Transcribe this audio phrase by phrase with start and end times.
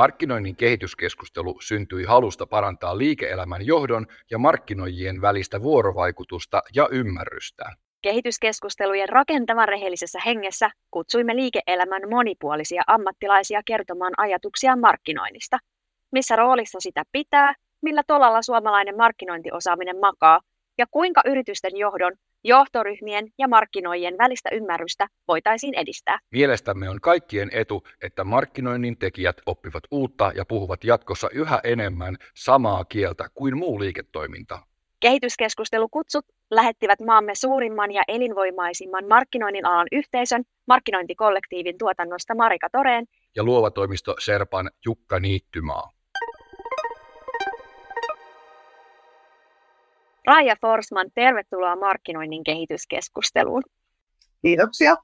[0.00, 7.64] Markkinoinnin kehityskeskustelu syntyi halusta parantaa liike-elämän johdon ja markkinoijien välistä vuorovaikutusta ja ymmärrystä.
[8.02, 15.58] Kehityskeskustelujen rakentavan rehellisessä hengessä kutsuimme liike-elämän monipuolisia ammattilaisia kertomaan ajatuksia markkinoinnista.
[16.12, 20.40] Missä roolissa sitä pitää, millä tolalla suomalainen markkinointiosaaminen makaa
[20.78, 22.12] ja kuinka yritysten johdon
[22.44, 26.18] johtoryhmien ja markkinoijien välistä ymmärrystä voitaisiin edistää.
[26.30, 32.84] Mielestämme on kaikkien etu, että markkinoinnin tekijät oppivat uutta ja puhuvat jatkossa yhä enemmän samaa
[32.84, 34.58] kieltä kuin muu liiketoiminta.
[35.00, 43.70] Kehityskeskustelukutsut lähettivät maamme suurimman ja elinvoimaisimman markkinoinnin alan yhteisön markkinointikollektiivin tuotannosta Marika Toreen ja luova
[43.70, 45.99] toimisto Serpan Jukka Niittymaa.
[50.26, 53.62] Raija Forsman, tervetuloa markkinoinnin kehityskeskusteluun.
[54.42, 54.96] Kiitoksia.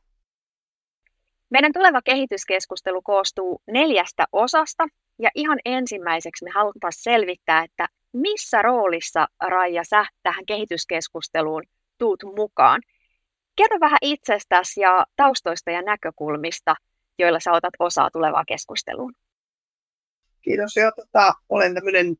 [1.50, 4.88] Meidän tuleva kehityskeskustelu koostuu neljästä osasta
[5.18, 11.62] ja ihan ensimmäiseksi me halutaan selvittää, että missä roolissa Raija sä tähän kehityskeskusteluun
[11.98, 12.82] tuut mukaan.
[13.56, 16.74] Kerro vähän itsestäsi ja taustoista ja näkökulmista,
[17.18, 19.12] joilla sä otat osaa tulevaan keskusteluun.
[20.42, 20.76] Kiitos.
[20.76, 22.16] Jo, tota, olen tämmöinen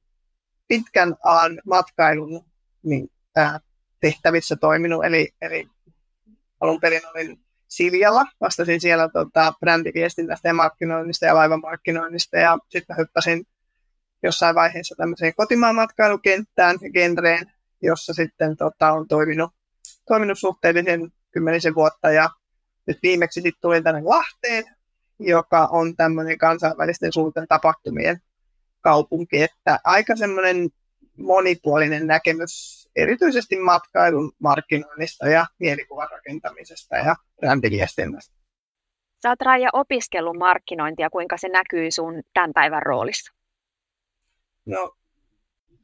[0.69, 2.45] pitkän alan matkailun
[2.87, 3.61] niin, ää,
[4.01, 5.05] tehtävissä toiminut.
[5.05, 5.69] Eli, eli
[6.61, 13.47] alun perin olin Siljalla, vastasin siellä tota, brändiviestintästä ja markkinoinnista ja laivamarkkinoinnista ja sitten hyppäsin
[14.23, 19.50] jossain vaiheessa tämmöiseen kotimaan matkailukenttään genreen, jossa sitten tota, on toiminut,
[20.09, 22.11] toiminut suhteellisen kymmenisen vuotta.
[22.11, 22.31] Ja
[22.87, 24.65] nyt viimeksi sitten tulin tänne Lahteen,
[25.19, 28.21] joka on tämmöinen kansainvälisten suurten tapahtumien
[28.81, 30.69] kaupunki, että aika semmoinen
[31.19, 38.36] monipuolinen näkemys erityisesti matkailun markkinoinnista ja mielikuvan rakentamisesta ja brändiviestinnästä.
[39.22, 43.33] Sä oot Raija opiskellut markkinointia, kuinka se näkyy sun tämän päivän roolissa?
[44.67, 44.97] No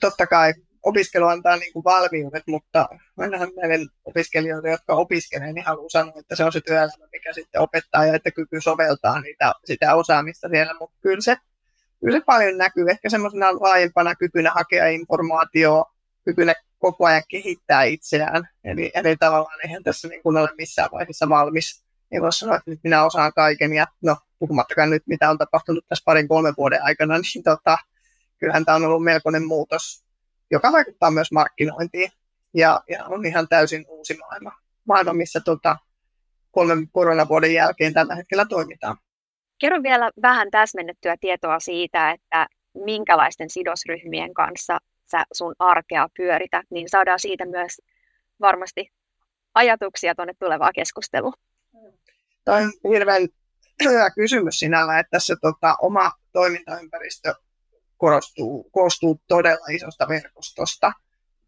[0.01, 2.89] totta kai opiskelu antaa niin kuin valmiudet, mutta
[3.19, 7.61] ainahan näiden opiskelijoille, jotka opiskelevat, niin haluan sanoa, että se on se työelämä, mikä sitten
[7.61, 11.37] opettaa ja että kyky soveltaa niitä, sitä osaamista siellä, mutta kyllä se
[12.03, 15.91] kyllä se paljon näkyy ehkä semmoisena laajempana kykynä hakea informaatiota,
[16.25, 18.49] kykynä koko ajan kehittää itseään.
[18.65, 21.85] Eli, eli tavallaan eihän tässä niin kuin ole missään vaiheessa valmis.
[22.11, 23.73] Ei voi sanoa, että nyt minä osaan kaiken.
[23.73, 27.79] Ja no, puhumattakaan nyt, mitä on tapahtunut tässä parin kolmen vuoden aikana, niin tota,
[28.39, 30.05] kyllähän tämä on ollut melkoinen muutos,
[30.51, 32.11] joka vaikuttaa myös markkinointiin.
[32.55, 34.53] Ja, ja on ihan täysin uusi maailma,
[34.85, 35.77] maailma missä tota,
[36.51, 38.97] kolmen koronavuoden jälkeen tällä hetkellä toimitaan.
[39.63, 42.47] Kerro vielä vähän täsmennettyä tietoa siitä, että
[42.85, 44.79] minkälaisten sidosryhmien kanssa
[45.11, 47.81] sä sun arkea pyörität, niin saadaan siitä myös
[48.41, 48.93] varmasti
[49.55, 51.33] ajatuksia tuonne tulevaan keskusteluun.
[52.45, 53.29] Tämä on hirveän
[53.85, 57.35] hyvä kysymys sinällä, että tässä tota, oma toimintaympäristö
[57.97, 60.93] korostuu, koostuu todella isosta verkostosta.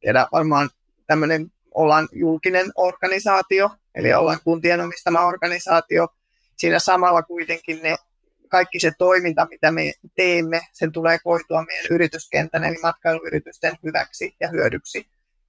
[0.00, 0.70] Tiedä, varmaan
[1.06, 6.08] tämmöinen ollaan julkinen organisaatio, eli ollaan kuntien omistama organisaatio,
[6.56, 7.96] siinä samalla kuitenkin ne
[8.48, 14.48] kaikki se toiminta, mitä me teemme, sen tulee koitua meidän yrityskentän, eli matkailuyritysten hyväksi ja
[14.48, 15.06] hyödyksi.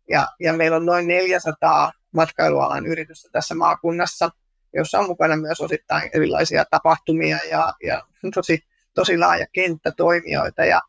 [0.10, 4.30] Ja, ja meillä on noin 400 matkailualan yritystä tässä maakunnassa,
[4.74, 8.02] jossa on mukana myös osittain erilaisia tapahtumia ja, ja
[8.34, 8.60] tosi,
[8.94, 10.66] tosi laaja kenttä toimijoita.
[10.66, 10.82] Ja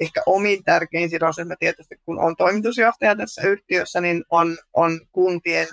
[0.00, 5.68] ehkä omin tärkein sidosryhmä tietysti, kun on toimitusjohtaja tässä yhtiössä, niin on, on kuntien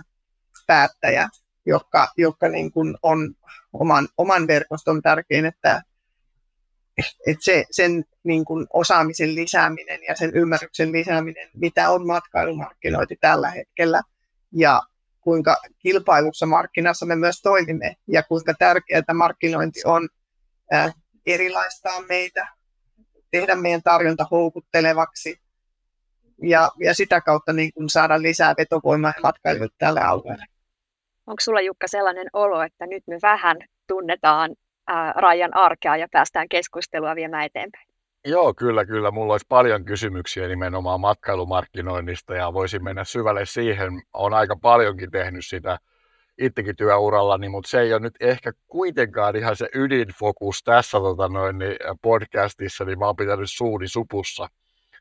[0.67, 1.31] päättäjät,
[1.71, 3.35] jotka, jotka niin kuin on
[3.73, 5.81] oman, oman verkoston tärkein, että,
[7.27, 13.49] että se, sen niin kuin osaamisen lisääminen ja sen ymmärryksen lisääminen, mitä on matkailumarkkinointi tällä
[13.51, 14.01] hetkellä
[14.51, 14.81] ja
[15.21, 20.09] kuinka kilpailussa markkinassa me myös toimimme ja kuinka tärkeää markkinointi on
[20.73, 20.93] äh,
[21.25, 22.47] erilaistaa meitä,
[23.31, 25.41] tehdä meidän tarjonta houkuttelevaksi
[26.43, 30.45] ja, ja sitä kautta niin kuin saada lisää vetovoimaa matkailuille tälle alueelle.
[31.31, 34.55] Onko sulla Jukka sellainen olo, että nyt me vähän tunnetaan
[35.15, 37.87] Rajan arkea ja päästään keskustelua viemään eteenpäin?
[38.25, 39.11] Joo, kyllä, kyllä.
[39.11, 44.01] Mulla olisi paljon kysymyksiä nimenomaan matkailumarkkinoinnista ja voisin mennä syvälle siihen.
[44.13, 45.77] Olen aika paljonkin tehnyt sitä
[46.37, 51.57] itsekin työurallani, mutta se ei ole nyt ehkä kuitenkaan ihan se ydinfokus tässä tota noin,
[51.57, 54.47] niin podcastissa, niin mä oon pitänyt suuni supussa.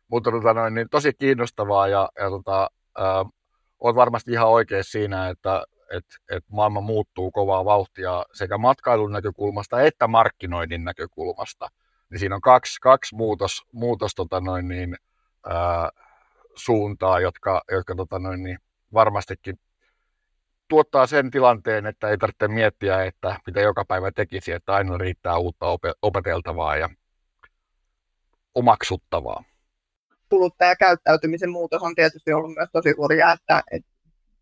[0.09, 3.33] Mutta tota noin, niin tosi kiinnostavaa ja, ja tota, äh,
[3.81, 9.81] on varmasti ihan oikein siinä, että että et maailma muuttuu kovaa vauhtia sekä matkailun näkökulmasta
[9.81, 11.69] että markkinoinnin näkökulmasta.
[12.11, 14.97] Niin siinä on kaksi, kaksi muutos, muutos tota noin niin,
[15.47, 15.91] ää,
[16.55, 18.59] suuntaa, jotka, jotka tota noin niin,
[18.93, 19.59] varmastikin
[20.69, 25.37] tuottaa sen tilanteen, että ei tarvitse miettiä, että mitä joka päivä tekisi, että aina riittää
[25.39, 25.67] uutta
[26.03, 26.77] opeteltavaa.
[26.77, 26.89] Ja
[28.55, 29.45] omaksuttavaa.
[30.29, 33.90] Kuluttajakäyttäytymisen muutos on tietysti ollut myös tosi hurjaa, että, että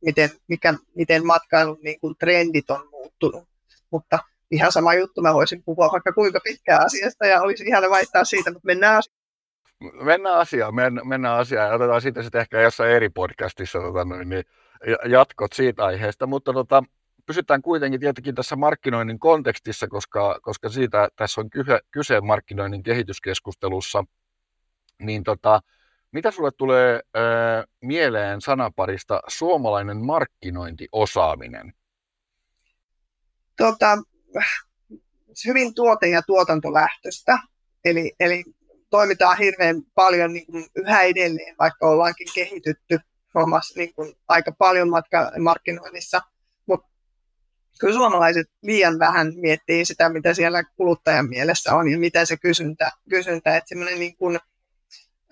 [0.05, 3.49] miten, mikä, miten matkailun niin kuin trendit on muuttunut.
[3.91, 4.19] Mutta
[4.51, 8.51] ihan sama juttu, mä voisin puhua vaikka kuinka pitkään asiasta ja olisi ihan vaihtaa siitä,
[8.51, 9.19] mutta mennään asiaan.
[10.05, 10.75] Mennään asiaan,
[11.05, 14.45] mennään, asiaan ja otetaan sitten, sitten ehkä jossain eri podcastissa tota, niin
[15.05, 16.83] jatkot siitä aiheesta, mutta tota,
[17.27, 24.05] pysytään kuitenkin tietenkin tässä markkinoinnin kontekstissa, koska, koska siitä tässä on kyse, kyse markkinoinnin kehityskeskustelussa,
[24.99, 25.61] niin tota,
[26.13, 31.73] mitä sulle tulee äh, mieleen sanaparista suomalainen markkinointiosaaminen?
[33.57, 33.99] Tota,
[35.47, 37.39] hyvin tuote- ja tuotantolähtöistä.
[37.85, 38.45] Eli, eli
[38.91, 42.99] toimitaan hirveän paljon niin kuin yhä edelleen, vaikka ollaankin kehitytty
[43.35, 46.21] omassa niin kuin, aika paljon matka- markkinoinnissa.
[46.67, 46.89] Mutta
[47.81, 52.91] kyllä suomalaiset liian vähän miettii sitä, mitä siellä kuluttajan mielessä on ja mitä se kysyntä.
[53.11, 54.39] kysyntä että niin kuin,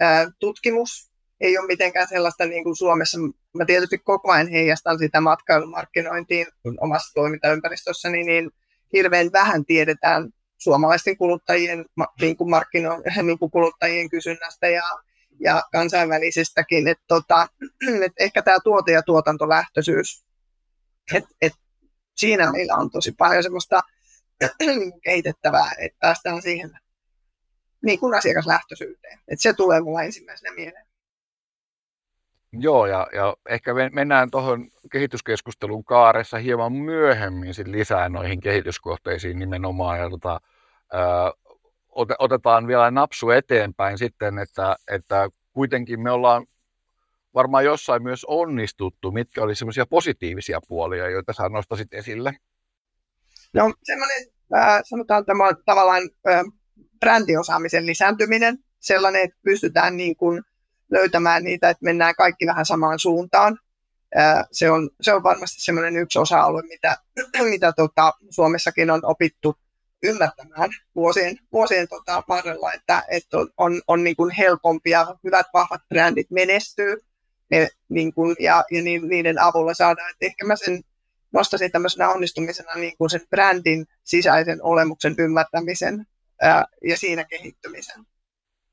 [0.01, 1.11] ää, tutkimus
[1.41, 3.19] ei ole mitenkään sellaista niin kuin Suomessa.
[3.55, 6.47] Mä tietysti koko ajan heijastan sitä matkailumarkkinointiin
[6.81, 8.51] omassa toimintaympäristössäni, niin
[8.93, 11.85] hirveän vähän tiedetään suomalaisten kuluttajien,
[12.21, 14.85] niin kuin markkino, niin kuin kuluttajien kysynnästä ja,
[15.41, 16.89] ja kansainvälisestäkin.
[16.89, 17.49] Et tota,
[18.07, 20.25] et ehkä tämä tuote- ja tuotantolähtöisyys,
[21.15, 21.53] et, et
[22.17, 23.81] siinä meillä on tosi paljon semmoista
[25.05, 26.79] kehitettävää, että päästään siihen
[27.87, 29.19] niin kuin asiakaslähtöisyyteen.
[29.29, 30.87] Et se tulee mulla ensimmäisenä mieleen.
[32.53, 39.99] Joo, ja, ja ehkä mennään tuohon kehityskeskustelun kaaressa hieman myöhemmin sit lisää noihin kehityskohteisiin nimenomaan.
[39.99, 40.41] Ja tota,
[40.94, 40.99] ö,
[42.19, 46.47] otetaan vielä napsu eteenpäin sitten, että, että kuitenkin me ollaan
[47.35, 49.12] varmaan jossain myös onnistuttu.
[49.12, 52.37] Mitkä oli semmoisia positiivisia puolia, joita sä nostasit esille?
[53.53, 56.44] No semmoinen, äh, sanotaan tämä tavallaan äh,
[57.00, 60.43] brändiosaamisen lisääntyminen, sellainen, että pystytään niin kuin
[60.90, 63.58] löytämään niitä, että mennään kaikki vähän samaan suuntaan.
[64.52, 66.96] Se on, se on varmasti semmoinen yksi osa-alue, mitä,
[67.50, 69.56] mitä tota, Suomessakin on opittu
[70.02, 75.46] ymmärtämään vuosien, vuosien tota, varrella, että, että on, on, on niin kuin helpompi ja hyvät
[75.52, 76.96] vahvat brändit menestyy
[77.50, 80.11] ne, niin kuin, ja, ja niiden avulla saadaan.
[80.11, 80.81] Että ehkä mä sen
[81.32, 86.06] nostaisin tämmöisenä onnistumisena niin kuin sen brändin sisäisen olemuksen ymmärtämisen
[86.43, 88.06] ää, ja siinä kehittymisen.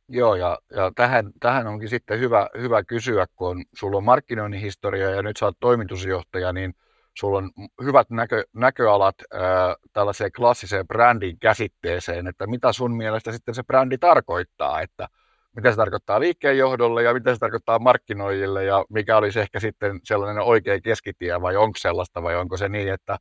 [0.10, 4.62] Joo, ja, ja tähän, tähän onkin sitten hyvä, hyvä kysyä, kun on, sulla on markkinoinnin
[4.62, 6.74] historia ja nyt sä oot toimitusjohtaja, niin
[7.18, 7.52] sulla on
[7.84, 13.98] hyvät näkö, näköalat ää, tällaiseen klassiseen brändin käsitteeseen, että mitä sun mielestä sitten se brändi
[13.98, 15.08] tarkoittaa, että
[15.56, 20.44] mitä se tarkoittaa liikkeenjohdolle ja mitä se tarkoittaa markkinoijille ja mikä olisi ehkä sitten sellainen
[20.44, 23.18] oikea keskitie vai onko sellaista vai onko se niin, että,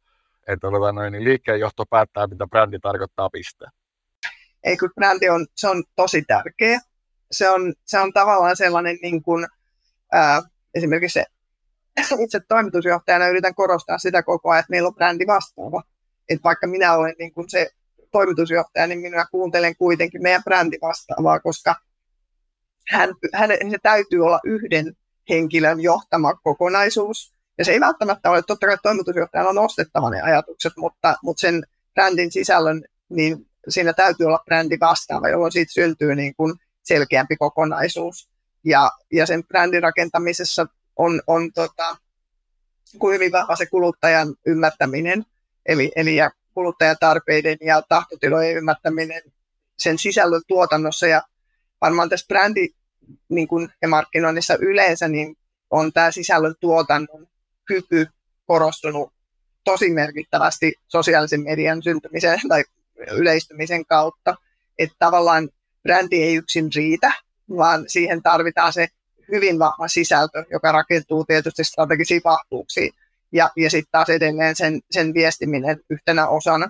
[0.48, 3.66] että tota noin, niin liikkeenjohto päättää, mitä brändi tarkoittaa piste
[4.64, 6.80] ei kun brändi on, se on tosi tärkeä.
[7.32, 9.46] Se on, se on tavallaan sellainen, niin kuin,
[10.12, 10.42] ää,
[10.74, 11.26] esimerkiksi se,
[12.24, 15.82] itse toimitusjohtajana yritän korostaa sitä koko ajan, että meillä on brändi vastaava.
[16.28, 17.70] Että vaikka minä olen niin kuin se
[18.12, 21.74] toimitusjohtaja, niin minä kuuntelen kuitenkin meidän brändi vastaavaa, koska
[22.88, 24.96] hän, hän, se täytyy olla yhden
[25.28, 27.34] henkilön johtama kokonaisuus.
[27.58, 31.66] Ja se ei välttämättä ole, totta kai toimitusjohtajana on ostettava ne ajatukset, mutta, mutta sen
[31.94, 38.28] brändin sisällön niin siinä täytyy olla brändi vastaava, jolloin siitä syntyy niin kuin selkeämpi kokonaisuus.
[38.64, 41.96] Ja, ja sen brändin rakentamisessa on, on tota,
[42.98, 45.24] kuin hyvin vahva se kuluttajan ymmärtäminen,
[45.66, 49.22] eli, eli ja kuluttajatarpeiden ja tahtotilojen ymmärtäminen
[49.78, 51.06] sen sisällön tuotannossa.
[51.06, 51.22] Ja
[51.80, 52.68] varmaan tässä brändi
[53.28, 55.36] niin kuin, ja markkinoinnissa yleensä niin
[55.70, 57.26] on tämä sisällön tuotannon
[57.64, 58.06] kyky
[58.46, 59.12] korostunut
[59.64, 62.64] tosi merkittävästi sosiaalisen median syntymiseen tai
[63.10, 64.34] yleistymisen kautta.
[64.78, 65.48] Että tavallaan
[65.82, 67.12] brändi ei yksin riitä,
[67.56, 68.88] vaan siihen tarvitaan se
[69.32, 72.92] hyvin vahva sisältö, joka rakentuu tietysti strategisiin vahvuuksiin.
[73.32, 76.68] Ja, ja sitten taas edelleen sen, sen viestiminen yhtenä osana,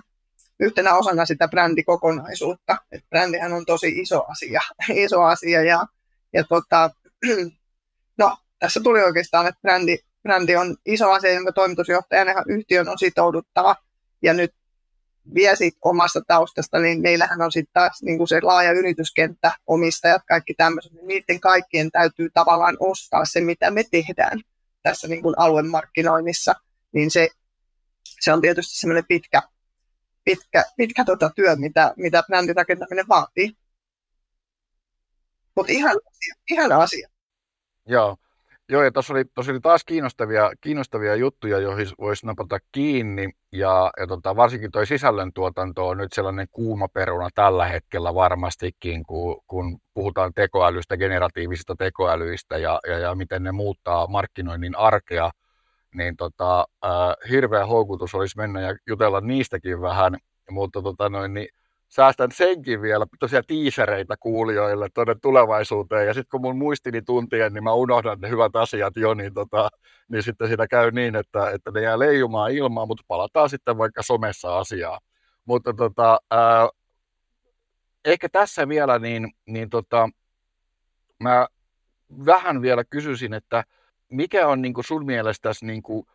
[0.59, 2.77] yhtenä osana sitä brändikokonaisuutta.
[2.91, 4.61] Et brändihän on tosi iso asia,
[5.05, 5.85] iso asia ja,
[6.33, 6.89] ja tota,
[8.17, 13.75] no, tässä tuli oikeastaan, että brändi, brändi on iso asia, jonka toimitusjohtajana yhtiön on sitouduttava.
[14.21, 14.53] Ja nyt
[15.33, 20.21] vie siitä omasta taustasta, niin meillähän on sitten taas niin kuin se laaja yrityskenttä, omistajat,
[20.27, 24.41] kaikki tämmöiset, niin niiden kaikkien täytyy tavallaan ostaa se, mitä me tehdään
[24.83, 26.55] tässä niin kuin aluemarkkinoinnissa,
[26.91, 27.29] niin se,
[28.21, 29.41] se on tietysti semmoinen pitkä,
[30.25, 33.57] pitkä, pitkä tota työ, mitä, mitä brändin rakentaminen vaatii.
[35.55, 35.95] Mutta ihan,
[36.51, 37.09] ihan asia.
[37.85, 38.17] Joo,
[38.73, 44.07] Joo, ja tuossa oli, oli taas kiinnostavia, kiinnostavia juttuja, joihin voisi napata kiinni, ja, ja
[44.07, 50.31] tota, varsinkin tuo sisällöntuotanto on nyt sellainen kuuma peruna tällä hetkellä varmastikin, kun, kun puhutaan
[50.35, 55.31] tekoälystä, generatiivisista tekoälyistä ja, ja, ja miten ne muuttaa markkinoinnin arkea,
[55.95, 56.91] niin tota, äh,
[57.29, 60.17] hirveä houkutus olisi mennä ja jutella niistäkin vähän,
[60.51, 61.47] mutta tota noin, niin
[61.95, 66.07] säästän senkin vielä tosiaan tiisereitä kuulijoille tuonne tulevaisuuteen.
[66.07, 69.69] Ja sitten kun mun muistini tuntien, niin mä unohdan ne hyvät asiat jo, niin, tota,
[70.09, 74.03] niin sitten sitä käy niin, että, että ne jää leijumaan ilmaan, mutta palataan sitten vaikka
[74.03, 74.99] somessa asiaa.
[75.45, 76.69] Mutta tota, ää,
[78.05, 80.09] ehkä tässä vielä, niin, niin tota,
[81.19, 81.47] mä
[82.25, 83.63] vähän vielä kysyisin, että
[84.09, 86.05] mikä on niin sun mielestäsi niin kuin,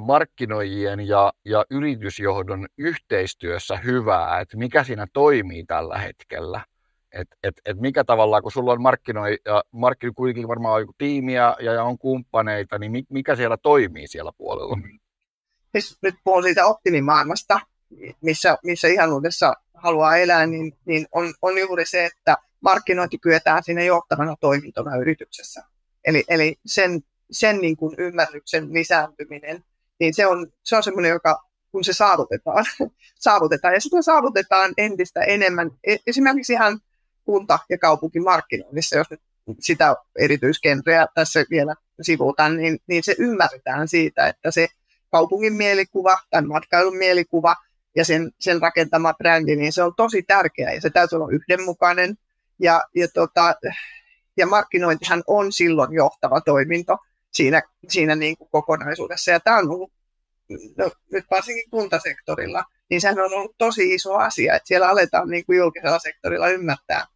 [0.00, 6.64] markkinoijien ja, ja yritysjohdon yhteistyössä hyvää, että mikä siinä toimii tällä hetkellä.
[7.12, 11.54] Et, et, et mikä tavallaan, kun sulla on markkinoi, ja markkino kuitenkin varmaan on tiimiä
[11.58, 14.78] ja, ja on kumppaneita, niin mikä siellä toimii siellä puolella?
[15.72, 17.60] Siis nyt puhun siitä optimimaailmasta,
[18.20, 23.84] missä, missä ihanuudessa haluaa elää, niin, niin on, on juuri se, että markkinointi kyetään sinne
[23.84, 25.62] johtavana toimintona yrityksessä.
[26.04, 27.00] Eli, eli sen
[27.30, 29.64] sen niin kuin ymmärryksen lisääntyminen,
[30.00, 32.64] niin se on, se on semmoinen, joka kun se saavutetaan,
[33.26, 33.74] saavutetaan.
[33.74, 36.80] Ja sitä saavutetaan entistä enemmän, e, esimerkiksi ihan
[37.24, 39.20] kunta- ja kaupunkimarkkinoinnissa, jos nyt
[39.60, 44.68] sitä erityiskenreä tässä vielä sivuutan, niin, niin se ymmärretään siitä, että se
[45.10, 47.56] kaupungin mielikuva tai matkailun mielikuva
[47.96, 52.14] ja sen, sen rakentama brändi, niin se on tosi tärkeä ja se täytyy olla yhdenmukainen.
[52.58, 53.54] Ja, ja, tota,
[54.36, 56.98] ja markkinointihan on silloin johtava toiminto
[57.34, 59.30] siinä, siinä niin kuin kokonaisuudessa.
[59.30, 59.92] Ja tämä on ollut,
[60.76, 65.46] no, nyt varsinkin kuntasektorilla, niin sehän on ollut tosi iso asia, että siellä aletaan niin
[65.46, 67.06] kuin julkisella sektorilla ymmärtää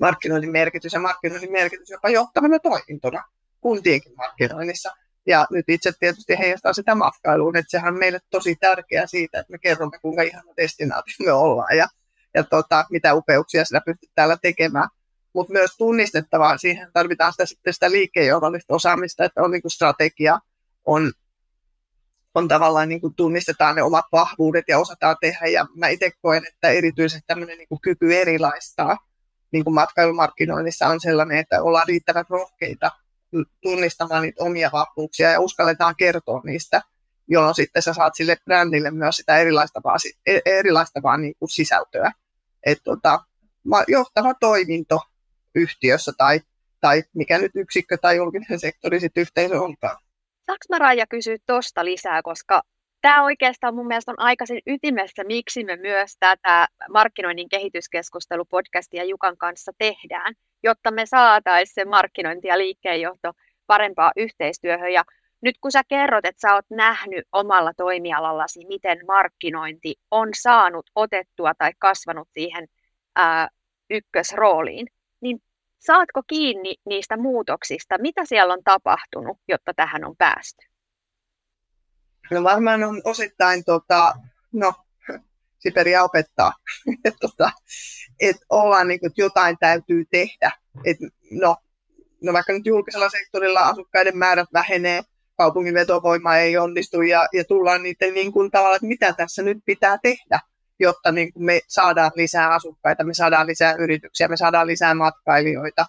[0.00, 3.24] markkinoinnin merkitys ja markkinoinnin merkitys jopa johtavana toimintona
[3.60, 4.94] kuntienkin markkinoinnissa.
[5.26, 9.52] Ja nyt itse tietysti heijastaa sitä matkailuun, että sehän on meille tosi tärkeää siitä, että
[9.52, 11.88] me kerromme, kuinka ihana destinaatio me ollaan ja,
[12.34, 14.88] ja tota, mitä upeuksia sitä pystyt täällä tekemään
[15.36, 16.58] mutta myös tunnistettavaa.
[16.58, 20.38] Siihen tarvitaan sitä, sitten sitä liikkeenjohdollista osaamista, että on niin kuin strategia,
[20.84, 21.12] on,
[22.34, 25.46] on tavallaan niin kuin tunnistetaan ne omat vahvuudet ja osataan tehdä.
[25.46, 28.96] Ja mä itse koen, että erityisesti tämmöinen niin kuin kyky erilaistaa
[29.52, 32.90] niin kuin matkailumarkkinoinnissa on sellainen, että ollaan riittävän rohkeita
[33.62, 36.82] tunnistamaan niitä omia vahvuuksia ja uskalletaan kertoa niistä,
[37.28, 41.48] jolloin sitten sä saat sille brändille myös sitä erilaista vaan, e-, erilaista vaan niin kuin
[41.48, 42.12] sisältöä.
[42.66, 43.20] Et tota,
[43.88, 45.00] johtava toiminto
[45.56, 46.40] yhtiössä tai,
[46.80, 49.96] tai mikä nyt yksikkö tai julkinen sektori sitten yhteisö onkaan.
[50.46, 52.62] Saanko mä Raija kysyä tuosta lisää, koska
[53.02, 59.72] tämä oikeastaan mun mielestä on aikaisin ytimessä, miksi me myös tätä markkinoinnin kehityskeskustelupodcastia Jukan kanssa
[59.78, 63.32] tehdään, jotta me saataisiin se markkinointi ja liikkeenjohto
[63.66, 64.92] parempaa yhteistyöhön.
[64.92, 65.04] Ja
[65.40, 71.52] nyt kun sä kerrot, että sä oot nähnyt omalla toimialallasi, miten markkinointi on saanut otettua
[71.54, 72.68] tai kasvanut siihen
[73.16, 73.48] ää,
[73.90, 74.86] ykkösrooliin,
[75.78, 77.94] saatko kiinni niistä muutoksista?
[77.98, 80.66] Mitä siellä on tapahtunut, jotta tähän on päästy?
[82.30, 84.14] No varmaan on osittain, tota,
[84.52, 84.72] no,
[85.58, 86.52] Siperia opettaa,
[87.04, 87.50] että tota,
[88.20, 90.50] et ollaan niin kuin, että jotain täytyy tehdä.
[90.84, 90.96] Et,
[91.30, 91.56] no,
[92.22, 95.02] no vaikka nyt julkisella sektorilla asukkaiden määrät vähenee,
[95.36, 99.58] kaupungin vetovoima ei onnistu ja, ja tullaan niiden niin kuin, tavalla, että mitä tässä nyt
[99.64, 100.40] pitää tehdä
[100.80, 105.86] jotta niin kuin me saadaan lisää asukkaita, me saadaan lisää yrityksiä, me saadaan lisää matkailijoita,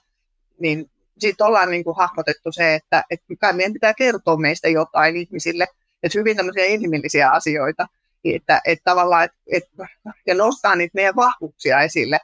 [0.59, 5.15] niin sitten ollaan niin kuin hahmotettu se, että, että kai meidän pitää kertoa meistä jotain
[5.15, 5.67] ihmisille,
[6.03, 7.87] että hyvin tämmöisiä inhimillisiä asioita,
[8.25, 9.87] että, että tavallaan, että, että,
[10.27, 12.19] ja nostaa niitä meidän vahvuuksia esille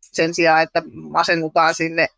[0.00, 2.08] sen sijaan, että masennutaan sinne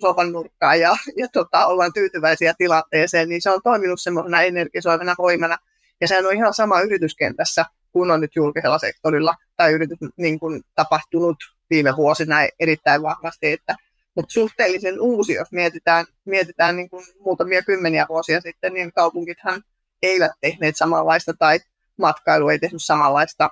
[0.00, 5.58] sopan nurkkaan ja, ja tota, ollaan tyytyväisiä tilanteeseen, niin se on toiminut semmoisena energisoivana voimana.
[6.00, 10.62] Ja sehän on ihan sama yrityskentässä, kun on nyt julkisella sektorilla tai yritys niin kuin
[10.74, 11.36] tapahtunut
[11.70, 13.76] viime vuosina erittäin vahvasti, että
[14.14, 19.62] mutta suhteellisen uusi, jos mietitään, mietitään niin kuin muutamia kymmeniä vuosia sitten, niin kaupunkithan
[20.02, 21.60] eivät tehneet samanlaista tai
[21.96, 23.50] matkailu ei tehnyt samanlaista,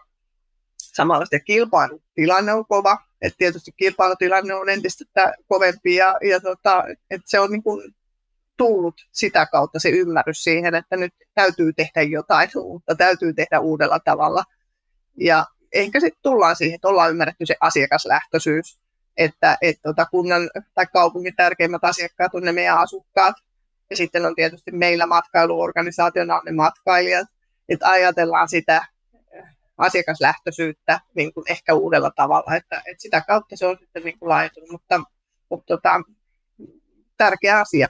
[0.79, 1.37] samanlaista.
[1.37, 7.41] Ja kilpailutilanne on kova, että tietysti kilpailutilanne on entistä kovempi ja, ja tota, että se
[7.41, 7.95] on niin kuin
[8.59, 14.01] tullut sitä kautta se ymmärrys siihen, että nyt täytyy tehdä jotain uutta, täytyy tehdä uudella
[14.01, 14.45] tavalla.
[15.17, 18.79] Ja ehkä sitten tullaan siihen, että ollaan ymmärretty se asiakaslähtöisyys,
[19.17, 23.35] että, että tota kunnan tai kaupungin tärkeimmät asiakkaat on ne meidän asukkaat.
[23.91, 27.29] Ja sitten on tietysti meillä matkailuorganisaationa ne matkailijat,
[27.69, 28.87] että ajatellaan sitä
[29.79, 34.29] asiakaslähtöisyyttä niin kuin ehkä uudella tavalla, että, että sitä kautta se on sitten niin kuin
[34.29, 35.03] laajentunut, mutta,
[35.49, 36.01] mutta tota,
[37.17, 37.89] tärkeä asia.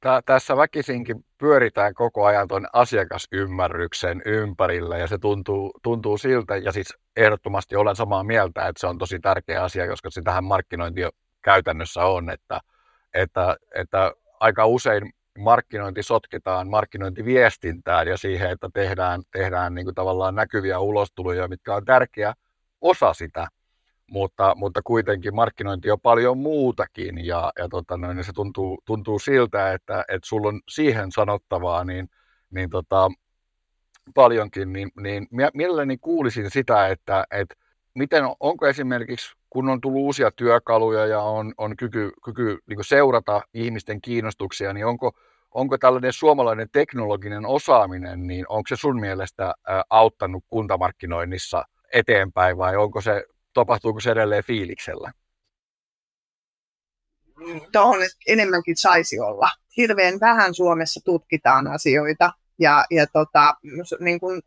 [0.00, 6.72] Tä, tässä väkisinkin pyöritään koko ajan tuon asiakasymmärryksen ympärillä ja se tuntuu, tuntuu siltä, ja
[6.72, 11.00] siis ehdottomasti olen samaa mieltä, että se on tosi tärkeä asia, koska sitähän markkinointi
[11.42, 12.60] käytännössä on, että,
[13.14, 20.34] että, että aika usein markkinointi sotketaan markkinointiviestintään ja siihen, että tehdään, tehdään niin kuin tavallaan
[20.34, 22.34] näkyviä ulostuloja, mitkä on tärkeä
[22.80, 23.48] osa sitä,
[24.10, 29.18] mutta, mutta kuitenkin markkinointi on paljon muutakin ja, ja tota noin, niin se tuntuu, tuntuu
[29.18, 32.08] siltä, että, että sulla on siihen sanottavaa niin,
[32.50, 33.10] niin tota,
[34.14, 37.54] paljonkin, niin, niin mielelläni kuulisin sitä, että, että
[37.94, 43.42] miten, onko esimerkiksi, kun on tullut uusia työkaluja ja on, on kyky, kyky niin seurata
[43.54, 45.12] ihmisten kiinnostuksia, niin onko,
[45.54, 49.54] onko tällainen suomalainen teknologinen osaaminen, niin onko se sun mielestä
[49.90, 55.12] auttanut kuntamarkkinoinnissa eteenpäin vai onko se, tapahtuuko se edelleen fiiliksellä?
[57.72, 59.50] Tuohon enemmänkin saisi olla.
[59.76, 63.54] Hirveän vähän Suomessa tutkitaan asioita ja, ja tota,
[64.00, 64.42] niin kuin,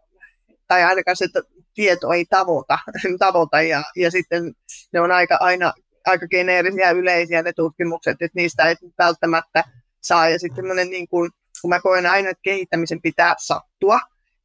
[0.68, 1.28] tai ainakaan se
[1.74, 2.80] tieto ei tavoita,
[3.20, 4.54] tavoita ja, ja sitten
[4.94, 5.74] ne on aika, aina
[6.06, 9.64] aika geneerisiä yleisiä ne tutkimukset, että niistä ei välttämättä
[10.02, 10.30] saa.
[10.30, 11.32] Ja sitten niin kuin,
[11.62, 14.00] kun mä koen aina, että kehittämisen pitää sattua,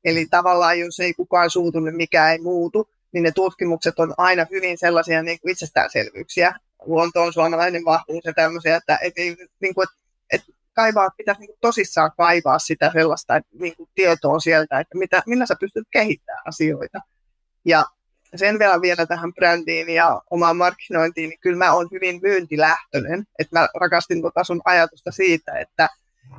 [0.04, 4.46] eli tavallaan jos ei kukaan suutu, niin mikä ei muutu, niin ne tutkimukset on aina
[4.50, 6.54] hyvin sellaisia niin kuin itsestäänselvyyksiä.
[6.86, 9.20] Luonto on suomalainen vahvuus ja tämmöisiä, että, että,
[9.60, 9.86] niin kuin,
[10.32, 14.98] että kaivaa, pitäisi niin kuin tosissaan kaivaa sitä sellaista että, niin kuin tietoa sieltä, että
[14.98, 17.00] mitä, millä sä pystyt kehittämään asioita.
[17.64, 17.84] Ja
[18.34, 23.24] sen vielä vielä tähän brändiin ja omaan markkinointiin, niin kyllä mä oon hyvin myyntilähtöinen.
[23.38, 25.88] Että mä rakastin tuota sun ajatusta siitä, että,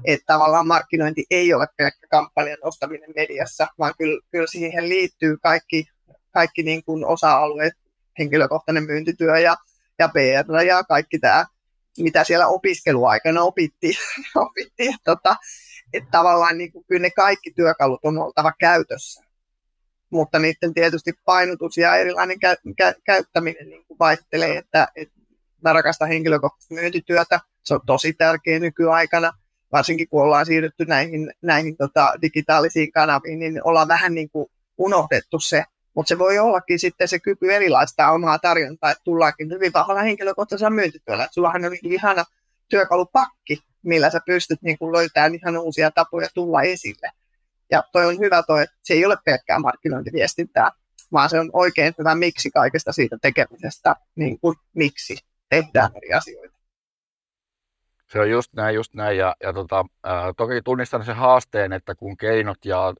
[0.05, 5.85] että tavallaan markkinointi ei ole pelkkä kampanjan ostaminen mediassa, vaan kyllä, kyllä siihen liittyy kaikki,
[6.31, 7.73] kaikki niin kuin osa-alueet,
[8.19, 9.57] henkilökohtainen myyntityö ja,
[9.99, 11.45] ja PR ja kaikki tämä,
[11.97, 13.95] mitä siellä opiskeluaikana opittiin.
[14.35, 15.35] opittiin tota,
[15.93, 19.29] että tavallaan niin kuin, kyllä ne kaikki työkalut on oltava käytössä
[20.09, 25.15] mutta niiden tietysti painotus ja erilainen kä- kä- käyttäminen niin kuin vaihtelee, että, että
[25.63, 29.31] mä rakastan henkilökohtaista myyntityötä, se on tosi tärkeä nykyaikana,
[29.71, 35.39] varsinkin kun ollaan siirrytty näihin, näihin tota, digitaalisiin kanaviin, niin ollaan vähän niin kuin unohdettu
[35.39, 40.01] se, mutta se voi ollakin sitten se kyky erilaista omaa tarjontaa, että tullaankin hyvin vahvalla
[40.01, 42.25] henkilökohtaisella myyntityöllä, että sullahan on ihana
[42.69, 47.09] työkalupakki, millä sä pystyt niin kuin löytämään ihan uusia tapoja tulla esille.
[47.71, 50.71] Ja toi on hyvä toi, että se ei ole pelkkää markkinointiviestintää,
[51.11, 55.17] vaan se on oikein hyvä miksi kaikesta siitä tekemisestä, niin kuin miksi
[55.49, 56.59] tehdään eri asioita.
[58.11, 59.17] Se on just näin, just näin.
[59.17, 62.93] Ja, ja tota, ää, toki tunnistan sen haasteen, että kun keinot ja ää,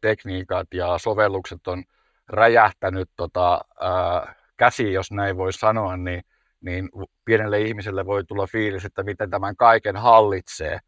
[0.00, 1.84] tekniikat ja sovellukset on
[2.28, 6.22] räjähtänyt tota, ää, käsiin, jos näin voi sanoa, niin,
[6.60, 6.88] niin
[7.24, 10.78] pienelle ihmiselle voi tulla fiilis, että miten tämän kaiken hallitsee.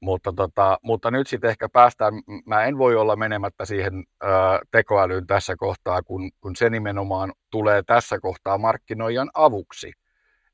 [0.00, 2.14] Mutta, tota, mutta nyt sitten ehkä päästään,
[2.46, 4.26] mä en voi olla menemättä siihen ö,
[4.70, 9.92] tekoälyyn tässä kohtaa, kun, kun se nimenomaan tulee tässä kohtaa markkinoijan avuksi.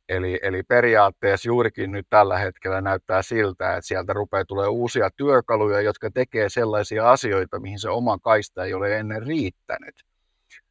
[0.09, 5.81] Eli, eli periaatteessa juurikin nyt tällä hetkellä näyttää siltä, että sieltä rupeaa tulee uusia työkaluja,
[5.81, 9.95] jotka tekee sellaisia asioita, mihin se oma kaista ei ole ennen riittänyt.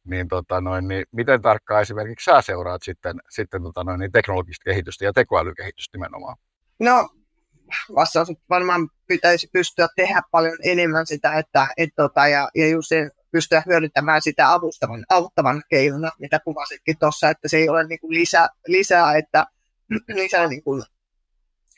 [0.04, 4.64] Niin, tota noin, niin miten tarkkaan esimerkiksi sä seuraat sitten, sitten tota noin, niin teknologista
[4.64, 6.36] kehitystä ja tekoälykehitystä nimenomaan?
[6.80, 7.08] No
[7.94, 13.10] vastaus varmaan pitäisi pystyä tehdä paljon enemmän sitä, että et, tota, ja, ja just se,
[13.34, 18.14] pystyä hyödyntämään sitä avustavan, auttavan keinona, mitä kuvasitkin tuossa, että se ei ole niin kuin
[18.14, 19.46] lisä, lisää, että
[20.14, 20.82] lisää niin kuin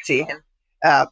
[0.04, 0.42] siihen.
[0.84, 1.06] Ää,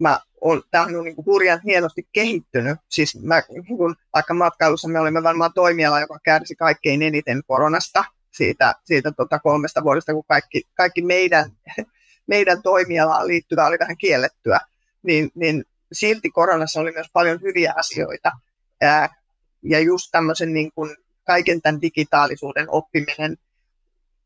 [0.00, 2.78] mä on, tämähän on niin kuin hurjan hienosti kehittynyt.
[2.90, 8.04] Siis mä, niin kuin, vaikka matkailussa me olimme varmaan toimiala, joka kärsi kaikkein eniten koronasta
[8.30, 11.50] siitä, siitä tota kolmesta vuodesta, kun kaikki, kaikki meidän
[12.26, 14.60] meidän toimialaan liittyvä oli vähän kiellettyä,
[15.02, 18.32] niin, niin silti koronassa oli myös paljon hyviä asioita.
[18.80, 19.21] Ää,
[19.62, 23.36] ja just tämmöisen niin kuin kaiken tämän digitaalisuuden oppiminen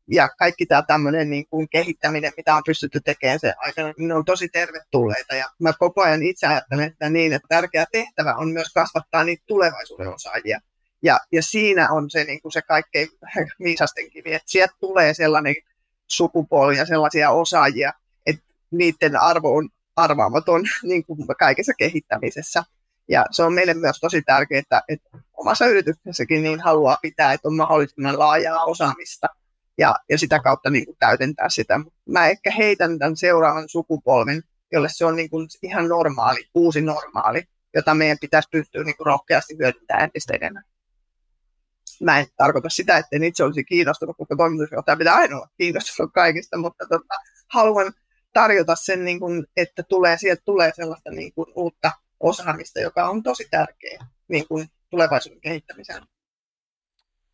[0.07, 4.13] ja kaikki tämä tämmöinen niin kuin kehittäminen, mitä on pystytty tekemään sen aikana, niin ne
[4.13, 5.35] on tosi tervetulleita.
[5.35, 9.43] Ja mä koko ajan itse ajattelen, että niin, että tärkeä tehtävä on myös kasvattaa niitä
[9.47, 10.59] tulevaisuuden osaajia.
[11.01, 13.07] Ja, ja siinä on se, niin kuin se kaikkein
[13.63, 15.55] viisasten kivi, että sieltä tulee sellainen
[16.07, 17.93] sukupolvia, sellaisia osaajia,
[18.25, 22.63] että niiden arvo on arvaamaton niin kuin kaikessa kehittämisessä.
[23.09, 24.81] Ja se on meille myös tosi tärkeää, että,
[25.33, 29.27] omassa yrityksessäkin niin haluaa pitää, että on mahdollisimman laajaa osaamista
[29.77, 31.79] ja, ja sitä kautta niin kuin täydentää sitä.
[32.09, 37.43] Mä ehkä heitän tämän seuraavan sukupolven, jolle se on niin kuin ihan normaali, uusi normaali,
[37.73, 40.63] jota meidän pitäisi pystyä niin kuin rohkeasti hyödyntämään entistä enemmän
[42.01, 46.57] mä en tarkoita sitä, että itse olisi kiinnostunut, koska toimitusjohtaja pitää aina olla kiinnostunut kaikista,
[46.57, 47.15] mutta tota,
[47.47, 47.93] haluan
[48.33, 53.23] tarjota sen, niin kuin, että tulee, sieltä tulee sellaista niin kuin, uutta osaamista, joka on
[53.23, 56.03] tosi tärkeä niin kuin, tulevaisuuden kehittämiseen.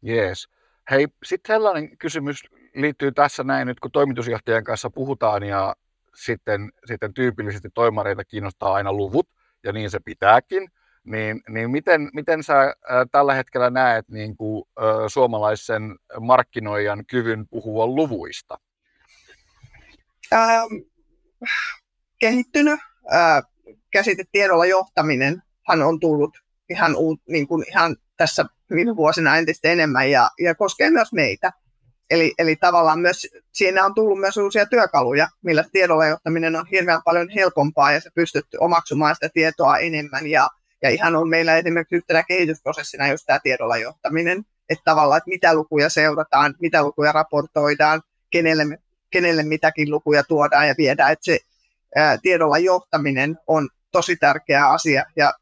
[0.01, 0.47] Jees.
[0.91, 2.43] Hei, sitten sellainen kysymys
[2.75, 5.75] liittyy tässä näin, nyt kun toimitusjohtajan kanssa puhutaan ja
[6.15, 9.29] sitten, sitten tyypillisesti toimareita kiinnostaa aina luvut,
[9.63, 10.71] ja niin se pitääkin,
[11.03, 12.73] niin, niin miten, miten sä ä,
[13.11, 18.59] tällä hetkellä näet niin kuin, ä, suomalaisen markkinoijan kyvyn puhua luvuista?
[20.33, 20.73] Ähm,
[22.19, 22.79] kehittynyt.
[23.13, 23.43] Äh,
[23.93, 26.37] käsite tiedolla johtaminen hän on tullut
[26.69, 31.51] ihan, uut, niin kuin ihan tässä viime vuosina entistä enemmän ja, ja koskee myös meitä.
[32.09, 37.01] Eli, eli tavallaan myös siinä on tullut myös uusia työkaluja, millä tiedolla johtaminen on hirveän
[37.05, 40.27] paljon helpompaa ja se pystytty omaksumaan sitä tietoa enemmän.
[40.27, 40.49] Ja,
[40.81, 45.53] ja ihan on meillä esimerkiksi yhtenä kehitysprosessina just tämä tiedolla johtaminen, että tavallaan, että mitä
[45.53, 48.77] lukuja seurataan, mitä lukuja raportoidaan, kenelle,
[49.09, 51.11] kenelle mitäkin lukuja tuodaan ja viedään.
[51.11, 51.39] Että se
[51.95, 55.33] ää, tiedolla johtaminen on tosi tärkeä asia ja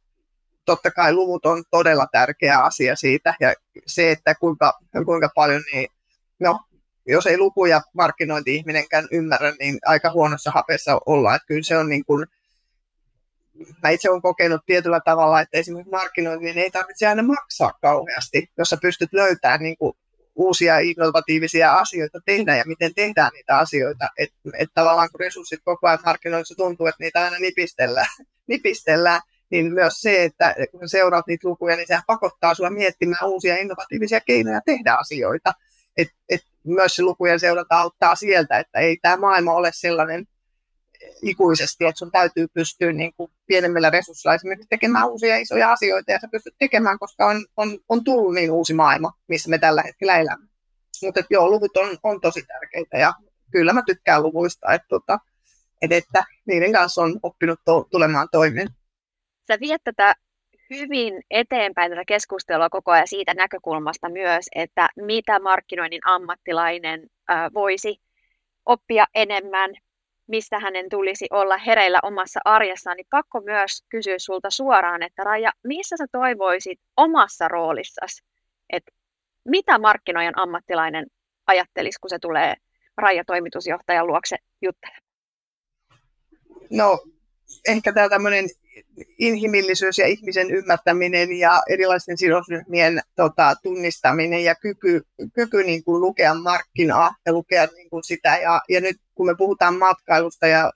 [0.65, 3.53] totta kai luvut on todella tärkeä asia siitä ja
[3.87, 5.89] se, että kuinka, kuinka paljon niin
[6.39, 6.59] no,
[7.07, 11.35] jos ei lukuja markkinointi-ihminenkään ymmärrä, niin aika huonossa hapessa ollaan.
[11.35, 12.27] Että kyllä se on niin kuin,
[13.83, 18.49] mä itse olen kokenut tietyllä tavalla, että esimerkiksi markkinointi niin ei tarvitse aina maksaa kauheasti,
[18.57, 19.93] jos sä pystyt löytämään niin kuin
[20.35, 24.09] uusia innovatiivisia asioita tehdä ja miten tehdään niitä asioita.
[24.17, 28.07] Että et tavallaan kun resurssit koko ajan markkinoinnissa tuntuu, että niitä aina nipistellään,
[28.51, 33.57] nipistellään niin myös se, että kun seuraat niitä lukuja, niin sehän pakottaa sinua miettimään uusia
[33.57, 35.53] innovatiivisia keinoja tehdä asioita
[35.97, 40.27] et, et myös se lukujen seuranta auttaa sieltä, että ei tämä maailma ole sellainen
[41.21, 46.19] ikuisesti, että sun täytyy pystyä niin kuin pienemmillä resursseilla esimerkiksi tekemään uusia isoja asioita ja
[46.19, 50.17] sä pystyt tekemään, koska on, on, on tullut niin uusi maailma, missä me tällä hetkellä
[50.17, 50.47] elämme.
[51.03, 53.13] Mutta joo, luvut on, on tosi tärkeitä ja
[53.51, 55.19] kyllä mä tykkään luvuista, että, tota,
[55.81, 58.67] että, että niiden kanssa on oppinut to, tulemaan toimeen.
[59.47, 60.15] Sä viet tätä
[60.69, 67.07] hyvin eteenpäin tätä keskustelua koko ajan siitä näkökulmasta myös, että mitä markkinoinnin ammattilainen
[67.53, 68.01] voisi
[68.65, 69.71] oppia enemmän,
[70.27, 75.51] mistä hänen tulisi olla hereillä omassa arjessaan, niin pakko myös kysyä sulta suoraan, että Raija,
[75.63, 78.23] missä sä toivoisit omassa roolissasi,
[78.69, 78.91] että
[79.45, 81.05] mitä markkinoijan ammattilainen
[81.47, 82.55] ajattelisi, kun se tulee
[82.97, 85.00] Raija toimitusjohtajan luokse juttelemaan?
[86.71, 86.99] No,
[87.67, 88.49] ehkä tämä tämmöinen
[89.19, 95.01] inhimillisyys ja ihmisen ymmärtäminen ja erilaisten sidosryhmien tota, tunnistaminen ja kyky,
[95.33, 98.37] kyky niin kuin lukea markkinaa ja lukea niin kuin sitä.
[98.37, 100.71] Ja, ja nyt kun me puhutaan matkailusta ja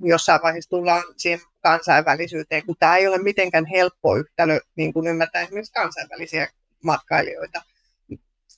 [0.00, 5.42] jossain vaiheessa tullaan siihen kansainvälisyyteen, kun tämä ei ole mitenkään helppo yhtälö niin kuin ymmärtää
[5.42, 6.48] esimerkiksi kansainvälisiä
[6.84, 7.62] matkailijoita.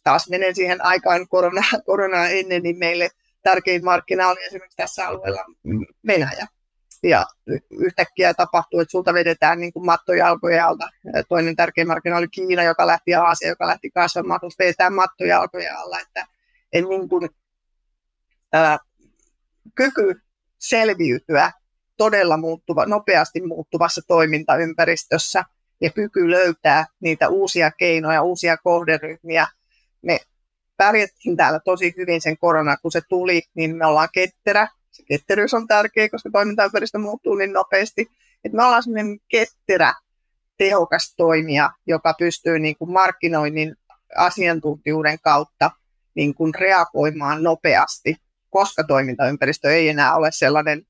[0.04, 3.10] Taas menen siihen aikaan korona, koronaa ennen, niin meille
[3.42, 5.44] tärkein markkina oli esimerkiksi tässä alueella
[6.06, 6.46] Venäjä
[7.02, 7.26] ja
[7.70, 10.88] yhtäkkiä tapahtuu, että sulta vedetään niin kuin mattojalkoja alta.
[11.28, 16.00] Toinen tärkeä markkina oli Kiina, joka lähti Aasia, joka lähti kasvamaan, kun vedetään mattojalkoja alla.
[16.00, 16.26] Että,
[16.72, 17.30] en niin kuin,
[18.52, 18.78] ää,
[19.74, 20.20] kyky
[20.58, 21.52] selviytyä
[21.96, 25.44] todella muuttuva, nopeasti muuttuvassa toimintaympäristössä
[25.80, 29.46] ja kyky löytää niitä uusia keinoja, uusia kohderyhmiä.
[30.02, 30.18] Me
[30.76, 35.54] pärjättiin täällä tosi hyvin sen korona, kun se tuli, niin me ollaan ketterä, se ketteryys
[35.54, 38.06] on tärkeä, koska toimintaympäristö muuttuu niin nopeasti.
[38.44, 39.94] Että me ollaan sellainen ketterä,
[40.56, 43.76] tehokas toimija, joka pystyy niin kuin markkinoinnin
[44.16, 45.70] asiantuntijuuden kautta
[46.14, 48.16] niin kuin reagoimaan nopeasti,
[48.50, 50.86] koska toimintaympäristö ei enää ole sellainen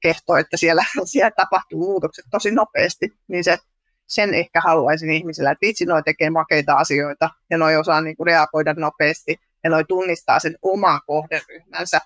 [0.00, 3.58] kehto, että siellä, siellä tapahtuu muutokset tosi nopeasti, niin se,
[4.06, 8.26] sen ehkä haluaisin ihmisillä, että vitsi, noi tekee makeita asioita ja noi osaa niin kuin
[8.26, 12.00] reagoida nopeasti ja noi tunnistaa sen oman kohderyhmänsä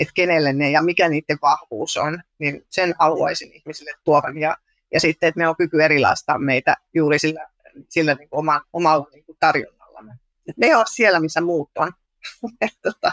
[0.00, 4.38] että kenelle ne ja mikä niiden vahvuus on, niin sen haluaisin ihmisille tuovan.
[4.38, 4.56] Ja,
[4.92, 7.48] ja sitten, että me on kyky erilaistaa meitä juuri sillä,
[7.88, 10.12] sillä niin kuin oma, omalla niin kuin tarjonnallamme.
[10.48, 11.92] Et ne on siellä, missä muut on,
[12.82, 13.12] tota,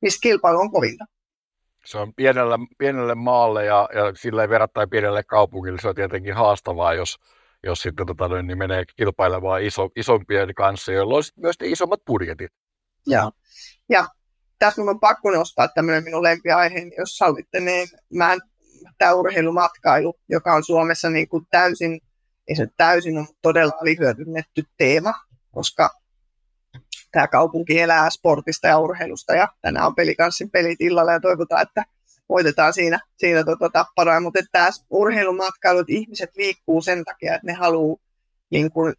[0.00, 1.04] missä kilpailu on kovinta.
[1.84, 6.34] Se on pienelle, pienelle maalle ja, ja sillä ei verrattain pienelle kaupungille se on tietenkin
[6.34, 7.18] haastavaa, jos,
[7.62, 12.52] jos sitten tota, niin menee kilpailemaan iso, isompien kanssa, joilla on myös isommat budjetit.
[13.06, 13.32] Joo.
[13.88, 14.06] Ja
[14.60, 18.36] tässä minun on pakko nostaa tämmöinen minun lempiaihe, jos sallitte, niin mä
[18.98, 22.00] tämä urheilumatkailu, joka on Suomessa niin kuin täysin,
[22.48, 25.14] ei se täysin on todella alihyödynnetty teema,
[25.50, 25.90] koska
[27.12, 31.84] tämä kaupunki elää sportista ja urheilusta ja tänään on pelikanssin pelit illalla ja toivotaan, että
[32.28, 37.52] voitetaan siinä, siinä tuota tapparaa, mutta tämä urheilumatkailu, että ihmiset liikkuu sen takia, että ne
[37.52, 37.96] haluaa
[38.50, 38.94] niin kuin,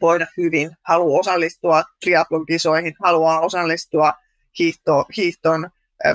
[0.00, 4.12] voida hyvin, haluaa osallistua triatlon kisoihin, haluaa osallistua
[4.58, 5.70] hiihto, hiihton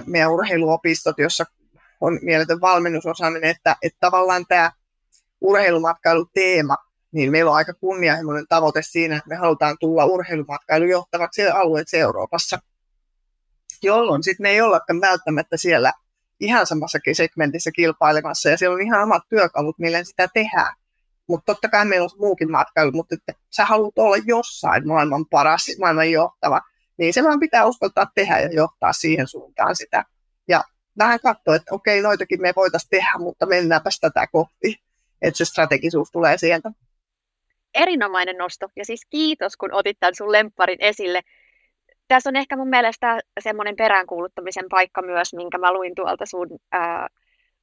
[0.06, 1.46] meidän urheiluopistot, jossa
[2.02, 4.72] on mieletön valmennusosaaminen, että, että tavallaan tämä
[5.42, 6.76] urheilumatkailuteema,
[7.12, 12.60] niin meillä on aika kunnianhimoinen tavoite siinä, että me halutaan tulla urheilumatkailu johtavaksi alueeksi Euroopassa,
[13.84, 15.94] jolloin sitten me ei ollakaan välttämättä siellä
[16.40, 20.74] ihan samassa segmentissä kilpailemassa, ja siellä on ihan omat työkalut, millä sitä tehdään.
[21.28, 25.66] Mutta totta kai meillä on muukin matkailu, mutta että sä haluat olla jossain maailman paras,
[25.80, 26.62] maailman johtava,
[27.02, 30.06] niin se vaan pitää uskaltaa tehdä ja johtaa siihen suuntaan sitä.
[30.48, 30.64] Ja
[30.98, 34.76] vähän katsoa, että okei, noitakin me voitaisiin tehdä, mutta mennäänpäs tätä kohti,
[35.22, 36.72] että se strategisuus tulee sieltä.
[37.74, 41.22] Erinomainen nosto, ja siis kiitos, kun otit tämän sun lempparin esille.
[42.08, 47.08] Tässä on ehkä mun mielestä semmoinen peräänkuuluttamisen paikka myös, minkä mä luin tuolta sun ää,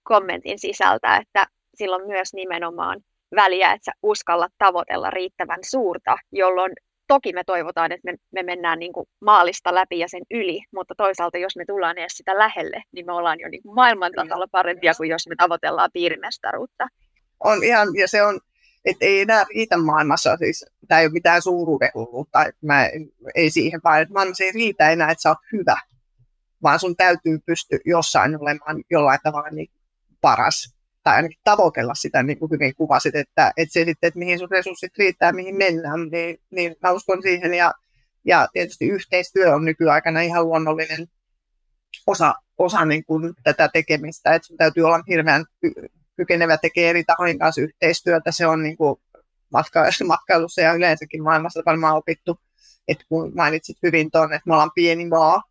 [0.02, 3.00] kommentin sisältä, että silloin myös nimenomaan
[3.36, 6.72] väliä, että sä uskallat tavoitella riittävän suurta, jolloin
[7.08, 10.94] toki me toivotaan, että me, me mennään niin kuin maalista läpi ja sen yli, mutta
[10.96, 14.46] toisaalta jos me tullaan edes sitä lähelle, niin me ollaan jo niin kuin maailman tasolla
[14.52, 16.88] parempia kuin jos me tavoitellaan piirimestaruutta.
[17.44, 18.40] On ihan, ja se on,
[18.84, 22.88] että ei enää riitä maailmassa, siis tämä ei ole mitään suuruuden hulluutta, mä,
[23.34, 25.76] ei siihen vaan, että maailmassa ei riitä enää, että sä oot hyvä,
[26.62, 29.70] vaan sun täytyy pystyä jossain olemaan jollain tavalla niin
[30.20, 30.77] paras
[31.08, 34.50] tai ainakin tavoitella sitä, niin kuin hyvin kuvasit, että, että se sitten, että mihin sun
[34.50, 37.54] resurssit riittää, mihin mennään, niin, niin mä uskon siihen.
[37.54, 37.72] Ja,
[38.24, 41.08] ja tietysti yhteistyö on nykyaikana ihan luonnollinen
[42.06, 45.44] osa, osa niin kuin tätä tekemistä, että sun täytyy olla hirveän
[46.16, 48.32] kykenevä tekemään eri tahojen kanssa yhteistyötä.
[48.32, 49.00] Se on niin kuin
[50.08, 52.40] matkailussa ja yleensäkin maailmassa varmaan opittu,
[52.88, 55.42] että kun mainitsit hyvin tuon, että me ollaan pieni maa,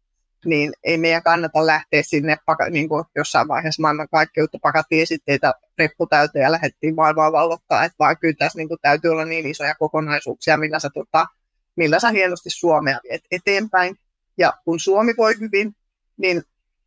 [0.45, 2.38] niin ei meidän kannata lähteä sinne
[2.69, 8.17] niin kuin jossain vaiheessa maailmankaikkeutta pakattiin esitteitä reppu täyteen ja lähdettiin maailmaa vallottaa, että vaan
[8.17, 11.28] kyllä tässä niin kuin, täytyy olla niin isoja kokonaisuuksia, millä sä, tota,
[11.76, 13.95] millä sä hienosti Suomea viet eteenpäin.
[14.38, 15.76] Ja kun Suomi voi hyvin,
[16.17, 16.43] niin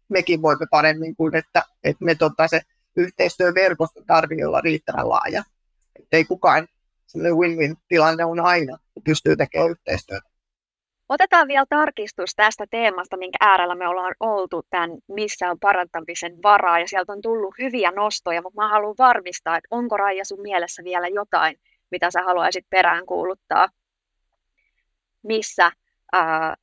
[0.08, 2.60] mekin voimme paremmin kuin, että, että me tota, se
[2.96, 5.44] yhteistyöverkosto tarvii olla riittävän laaja.
[5.98, 6.68] Että ei kukaan,
[7.16, 10.29] win-win tilanne on aina, kun pystyy tekemään yhteistyötä.
[11.11, 16.79] Otetaan vielä tarkistus tästä teemasta, minkä äärellä me ollaan oltu tämän Missä on parantamisen varaa.
[16.79, 20.85] Ja sieltä on tullut hyviä nostoja, mutta mä haluan varmistaa, että onko Raija sun mielessä
[20.85, 21.57] vielä jotain,
[21.90, 23.68] mitä sä haluaisit peräänkuuluttaa,
[25.23, 25.73] missä
[26.12, 26.57] ää,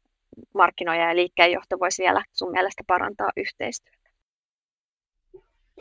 [0.54, 4.10] markkinoija ja liikkeenjohto voisi vielä sun mielestä parantaa yhteistyötä?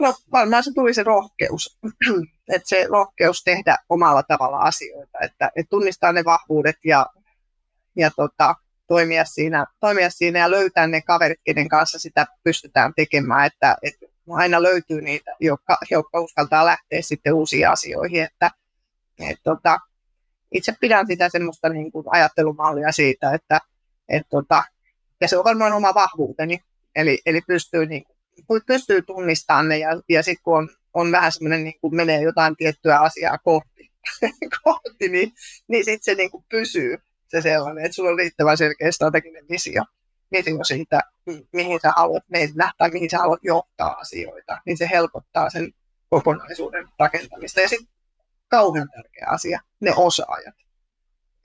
[0.00, 1.78] No varmaan se tuli se rohkeus,
[2.54, 7.06] että se rohkeus tehdä omalla tavalla asioita, että, että tunnistaa ne vahvuudet ja
[7.96, 8.54] ja tota,
[8.86, 14.06] toimia, siinä, toimia siinä ja löytää ne kaverit, kenen kanssa sitä pystytään tekemään, että, että
[14.30, 18.50] aina löytyy niitä, jotka, jotka uskaltaa lähteä sitten uusiin asioihin, että
[19.18, 19.78] et, tota,
[20.52, 23.60] itse pidän sitä semmoista niin kuin ajattelumallia siitä, että
[24.08, 24.64] et, tota,
[25.20, 26.58] ja se on varmaan oma vahvuuteni,
[26.96, 28.04] eli, eli pystyy, niin,
[28.66, 32.56] pystyy tunnistamaan ne ja, ja sitten kun on, on vähän semmoinen, niin kuin menee jotain
[32.56, 33.90] tiettyä asiaa kohti,
[34.64, 35.32] kohti niin,
[35.68, 39.82] niin sitten se niin kuin pysyy se sellainen, että sulla on riittävän selkeä strateginen visio,
[40.32, 41.00] visio siitä,
[41.52, 45.72] mihin sä haluat mennä tai mihin sä haluat johtaa asioita, niin se helpottaa sen
[46.10, 47.60] kokonaisuuden rakentamista.
[47.60, 47.88] Ja sitten
[48.48, 50.54] kauhean tärkeä asia, ne osaajat.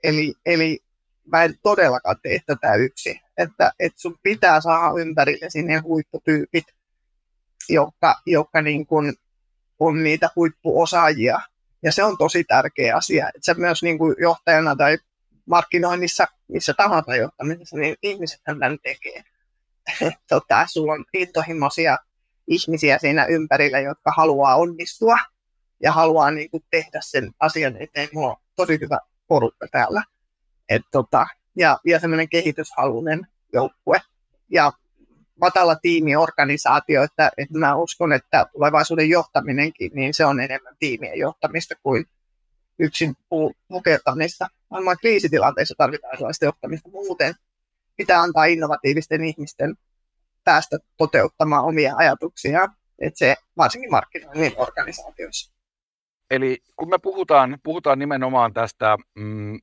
[0.04, 0.80] Eli, eli
[1.26, 6.64] mä en todellakaan tee tätä yksi, että, että sun pitää saada ympärille sinne huipputyypit,
[7.68, 9.14] jotka, jotka niin kun
[9.78, 11.40] on niitä huippuosaajia.
[11.82, 14.98] Ja se on tosi tärkeä asia, että sä myös niin kuin johtajana tai
[15.46, 19.22] markkinoinnissa, missä tahansa johtamisessa, niin ihmiset tämän tekee.
[20.28, 21.98] tota, sulla on intohimoisia
[22.46, 25.18] ihmisiä siinä ympärillä, jotka haluaa onnistua
[25.82, 28.08] ja haluaa niin kuin, tehdä sen asian eteen.
[28.12, 30.02] Mulla on tosi hyvä porukka täällä.
[30.68, 31.26] Et, tota,
[31.56, 34.00] ja, ja semmoinen kehityshalunen joukkue.
[34.50, 34.72] Ja
[35.40, 41.74] matala tiimiorganisaatio, että, että mä uskon, että tulevaisuuden johtaminenkin, niin se on enemmän tiimien johtamista
[41.82, 42.04] kuin
[42.78, 43.14] yksin
[43.68, 44.48] pukertamista.
[44.70, 47.34] Varmaan kriisitilanteissa tarvitaan sellaista johtamista muuten.
[47.96, 49.74] Pitää antaa innovatiivisten ihmisten
[50.44, 55.52] päästä toteuttamaan omia ajatuksia, että se varsinkin markkinoinnin organisaatioissa.
[56.30, 59.60] Eli kun me puhutaan, puhutaan nimenomaan tästä mm,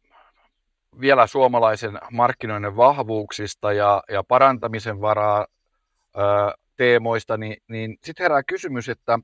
[0.99, 5.47] vielä suomalaisen markkinoinnin vahvuuksista ja, ja parantamisen varaa
[6.17, 6.19] ö,
[6.77, 9.19] teemoista, niin, niin sitten herää kysymys, että,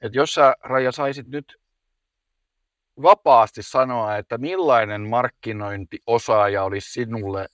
[0.00, 1.56] että jos sä Raija saisit nyt
[3.02, 7.46] vapaasti sanoa, että millainen markkinointiosaaja olisi sinulle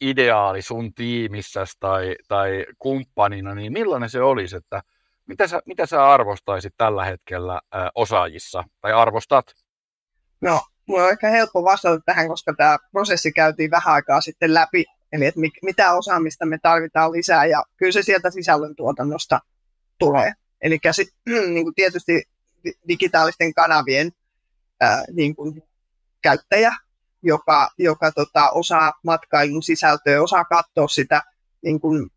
[0.00, 4.82] ideaali sun tiimissä tai, tai kumppanina, niin millainen se olisi, että
[5.26, 7.60] mitä sä, mitä sä arvostaisit tällä hetkellä
[7.94, 9.46] osaajissa tai arvostat?
[10.40, 14.84] No, mulla on ehkä helppo vastata tähän, koska tämä prosessi käytiin vähän aikaa sitten läpi
[15.12, 19.40] Eli että mitä osaamista me tarvitaan lisää ja kyllä se sieltä sisällöntuotannosta
[19.98, 20.32] tulee.
[20.60, 20.78] Eli
[21.54, 22.22] niin tietysti
[22.88, 24.10] digitaalisten kanavien
[24.80, 25.62] ää, niin kuin
[26.22, 26.72] käyttäjä,
[27.22, 31.22] joka, joka tota, osaa matkailun sisältöä, osaa katsoa sitä
[31.62, 32.10] niin kuin,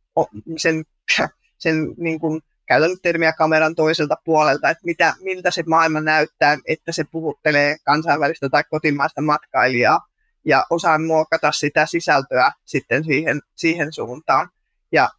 [0.57, 0.85] sen,
[1.57, 6.91] sen niin kuin, käytän termiä kameran toiselta puolelta, että mitä, miltä se maailma näyttää, että
[6.91, 10.07] se puhuttelee kansainvälistä tai kotimaista matkailijaa
[10.45, 14.49] ja osaa muokata sitä sisältöä sitten siihen, siihen suuntaan.
[14.91, 15.09] Ja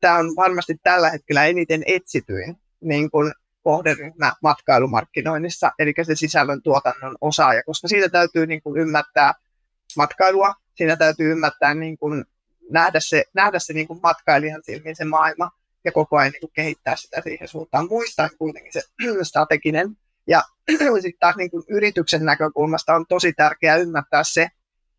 [0.00, 3.32] tämä on varmasti tällä hetkellä eniten etsityin niin kuin
[3.64, 9.34] kohderyhmä matkailumarkkinoinnissa, eli se sisällön tuotannon osaaja, koska siitä täytyy niin kuin ymmärtää
[9.96, 12.24] matkailua, siinä täytyy ymmärtää niin kuin
[12.70, 15.50] nähdä se, nähdä se niin kuin matkailijan silmiin se maailma
[15.84, 17.88] ja koko ajan niin kuin kehittää sitä siihen suuntaan.
[17.88, 18.82] Muistaa kuitenkin se
[19.22, 19.96] strateginen.
[20.26, 20.42] Ja
[21.02, 24.48] sitten taas niin kuin yrityksen näkökulmasta on tosi tärkeää ymmärtää se,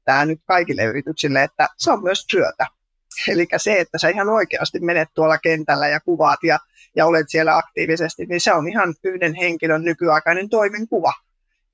[0.06, 2.68] tämä nyt kaikille yrityksille, että se on myös työtä.
[3.32, 6.60] Eli se, että sä ihan oikeasti menet tuolla kentällä ja kuvaat ja,
[6.96, 11.14] ja olet siellä aktiivisesti, niin se on ihan yhden henkilön nykyaikainen toimenkuva.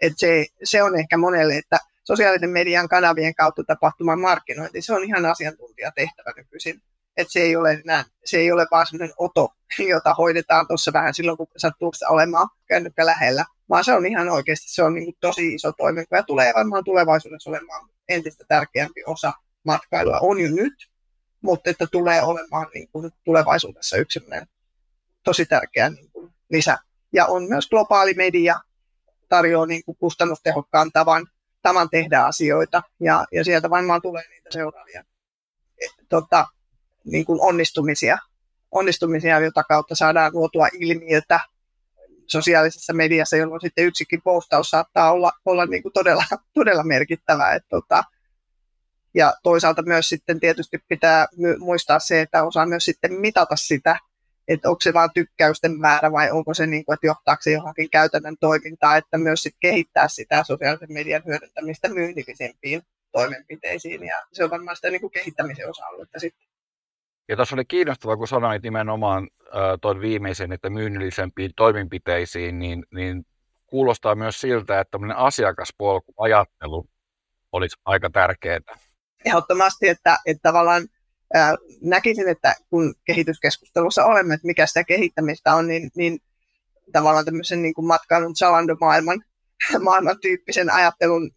[0.01, 5.03] Et se, se on ehkä monelle, että sosiaalisen median kanavien kautta tapahtuman markkinointi, se on
[5.03, 6.81] ihan asiantuntijatehtävä nykyisin.
[7.17, 9.53] Et se, ei ole enää, se ei ole vaan sellainen oto,
[9.89, 14.73] jota hoidetaan tuossa vähän silloin, kun sattuu olemaan kännykkä lähellä, vaan se on ihan oikeasti
[14.73, 20.19] se on niin tosi iso toimenkuva ja tulee varmaan tulevaisuudessa olemaan entistä tärkeämpi osa matkailua.
[20.19, 20.73] On jo nyt,
[21.41, 24.19] mutta että tulee olemaan niin kuin tulevaisuudessa yksi
[25.23, 26.77] tosi tärkeä niin kuin lisä.
[27.13, 28.59] Ja on myös globaali media,
[29.29, 31.27] tarjoaa niin kuin kustannustehokkaan tavan,
[31.61, 35.03] tavan tehdä asioita, ja, ja sieltä varmaan tulee niitä seuraavia
[36.09, 36.47] tota,
[37.05, 38.17] niin kuin onnistumisia,
[38.71, 41.39] onnistumisia, jota kautta saadaan luotua ilmiötä
[42.27, 46.23] sosiaalisessa mediassa, jolloin sitten yksikin postaus saattaa olla, olla niin kuin todella,
[46.53, 47.51] todella merkittävä.
[47.51, 48.03] Että, tota,
[49.13, 51.27] ja toisaalta myös sitten tietysti pitää
[51.59, 53.99] muistaa se, että osaa myös sitten mitata sitä,
[54.47, 57.89] että onko se vain tykkäysten määrä vai onko se, niin kuin, että johtaako se johonkin
[57.89, 64.49] käytännön toimintaa, että myös sitten kehittää sitä sosiaalisen median hyödyntämistä myynnillisempiin toimenpiteisiin ja se on
[64.49, 66.47] varmaan sitä niin kuin kehittämisen osa-aluetta sitten.
[67.29, 69.29] Ja tässä oli kiinnostavaa, kun sanoit nimenomaan
[69.81, 73.25] tuon viimeisen, että myynnillisempiin toimenpiteisiin, niin, niin
[73.67, 76.89] kuulostaa myös siltä, että tämmöinen asiakaspolkuajattelu
[77.51, 78.59] olisi aika tärkeää
[79.25, 80.87] ehdottomasti, että, että tavallaan
[81.33, 86.19] ää, näkisin, että kun kehityskeskustelussa olemme, että mikä sitä kehittämistä on, niin, niin
[86.91, 89.23] tavallaan tämmöisen niin kuin matkailun Zalando-maailman
[89.79, 91.31] maailman tyyppisen ajattelun,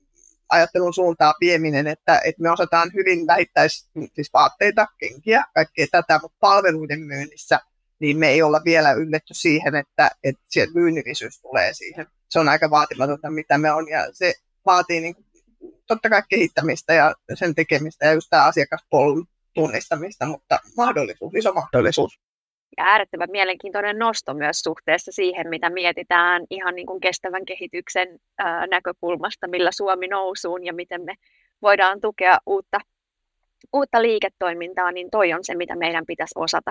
[0.49, 6.37] ajattelun suuntaa vieminen, että, että me osataan hyvin vähittäis siis vaatteita, kenkiä, kaikkea tätä, mutta
[6.41, 7.61] palveluiden myynnissä
[7.99, 10.45] niin me ei olla vielä ylletty siihen, että, että
[10.75, 12.07] myynnillisyys tulee siihen.
[12.31, 14.35] Se on aika vaatimatonta, mitä me on, ja se
[14.67, 15.17] vaatii niin
[15.87, 22.19] totta kai kehittämistä ja sen tekemistä ja just tämä asiakaspolun tunnistamista, mutta mahdollisuus, iso mahdollisuus.
[22.77, 28.67] Ja äärettömän mielenkiintoinen nosto myös suhteessa siihen, mitä mietitään ihan niin kuin kestävän kehityksen ää,
[28.67, 31.15] näkökulmasta, millä Suomi nousuun ja miten me
[31.63, 32.81] voidaan tukea uutta,
[33.73, 36.71] uutta liiketoimintaa, niin toi on se, mitä meidän pitäisi osata.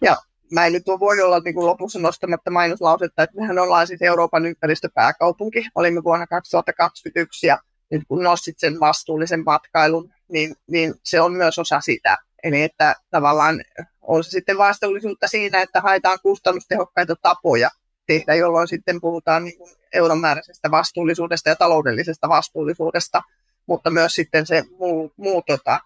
[0.00, 0.16] Ja
[0.52, 4.46] mä en nyt voi olla niin kuin lopussa nostamatta mainoslausetta, että mehän ollaan siis Euroopan
[4.46, 5.66] ympäristöpääkaupunki.
[5.74, 7.58] Olimme vuonna 2021 ja
[7.90, 12.18] nyt kun nostit sen vastuullisen matkailun, niin, niin se on myös osa sitä.
[12.42, 13.64] Eli että tavallaan
[14.02, 17.70] on se sitten vastuullisuutta siinä, että haetaan kustannustehokkaita tapoja
[18.06, 23.22] tehdä, jolloin sitten puhutaan niin kuin euromääräisestä vastuullisuudesta ja taloudellisesta vastuullisuudesta,
[23.66, 25.80] mutta myös sitten se muu, muu, tota,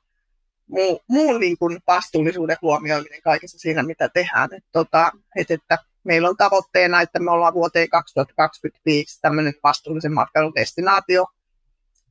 [0.69, 4.49] muu, muu niin kuin vastuullisuuden huomioiminen kaikessa siinä, mitä tehdään.
[4.57, 10.55] Et, tota, et, että meillä on tavoitteena, että me ollaan vuoteen 2025 tämmöinen vastuullisen matkailun
[10.55, 11.27] destinaatio,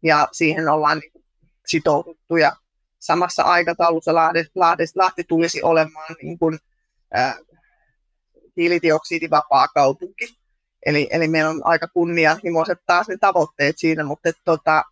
[0.03, 1.23] ja siihen ollaan niin
[1.67, 2.55] sitouduttu ja
[2.99, 6.59] samassa aikataulussa Lahti, Lahti, Lahti tulisi olemaan niin kuin,
[7.17, 7.37] äh,
[8.57, 10.37] hiilidioksidivapaa kaupunki.
[10.85, 14.83] Eli, eli meillä on aika kunnianhimoiset taas ne tavoitteet siinä, mutta et, tota,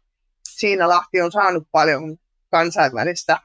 [0.50, 2.18] siinä Lahti on saanut paljon
[2.52, 3.40] kansainvälistä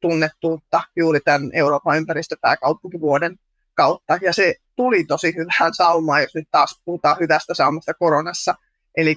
[0.00, 3.38] tunnettuutta juuri tämän Euroopan ympäristöpääkaupunkivuoden
[3.74, 4.18] kautta.
[4.22, 8.54] Ja se tuli tosi hyvään saumaan, jos nyt taas puhutaan hyvästä saumasta koronassa.
[8.96, 9.16] Eli